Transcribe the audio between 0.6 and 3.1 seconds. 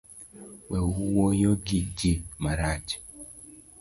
We wuoyo gi ji marach